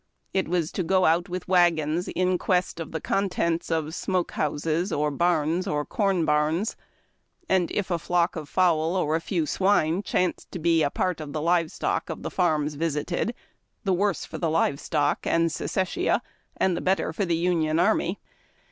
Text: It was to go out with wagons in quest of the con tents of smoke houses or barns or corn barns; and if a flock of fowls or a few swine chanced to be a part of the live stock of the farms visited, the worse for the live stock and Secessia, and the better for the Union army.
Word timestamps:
It 0.33 0.47
was 0.47 0.71
to 0.71 0.81
go 0.81 1.05
out 1.05 1.29
with 1.29 1.47
wagons 1.47 2.07
in 2.07 2.39
quest 2.39 2.79
of 2.79 2.91
the 2.91 2.99
con 2.99 3.29
tents 3.29 3.69
of 3.69 3.93
smoke 3.93 4.31
houses 4.31 4.91
or 4.91 5.11
barns 5.11 5.67
or 5.67 5.85
corn 5.85 6.25
barns; 6.25 6.75
and 7.47 7.69
if 7.69 7.91
a 7.91 7.99
flock 7.99 8.35
of 8.35 8.49
fowls 8.49 8.97
or 8.97 9.15
a 9.15 9.21
few 9.21 9.45
swine 9.45 10.01
chanced 10.01 10.51
to 10.53 10.57
be 10.57 10.81
a 10.81 10.89
part 10.89 11.21
of 11.21 11.33
the 11.33 11.41
live 11.41 11.71
stock 11.71 12.09
of 12.09 12.23
the 12.23 12.31
farms 12.31 12.73
visited, 12.73 13.35
the 13.83 13.93
worse 13.93 14.25
for 14.25 14.39
the 14.39 14.49
live 14.49 14.79
stock 14.79 15.19
and 15.27 15.51
Secessia, 15.51 16.21
and 16.57 16.75
the 16.75 16.81
better 16.81 17.13
for 17.13 17.23
the 17.25 17.37
Union 17.37 17.79
army. 17.79 18.17